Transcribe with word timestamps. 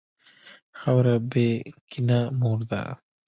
خاوره 0.79 1.15
بېکینه 1.31 2.19
مور 2.39 2.59
ده. 2.69 2.81